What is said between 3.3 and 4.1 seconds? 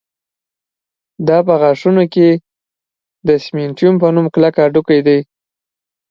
سېمنټوم په